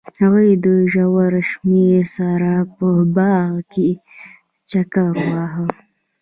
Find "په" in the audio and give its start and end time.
2.75-2.87